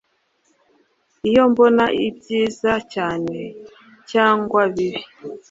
Ibyo 1.27 1.43
mbona 1.51 1.83
byiza 2.17 2.71
cyane, 2.93 3.39
cyangwa 4.11 4.61
bibi, 4.73 5.01